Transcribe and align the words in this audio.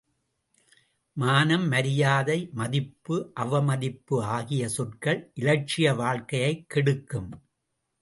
மானம், 1.17 1.67
மரியாதை, 1.67 2.49
மதிப்பு, 2.53 3.31
அவமதிப்பு 3.35 4.23
ஆகிய 4.31 4.69
சொற்கள் 4.69 5.31
இலட்சிய 5.35 5.95
வாழ்க்கையைக் 5.95 6.69
கெடுக்கும்! 6.69 7.31